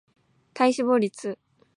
[0.55, 1.37] 体脂肪率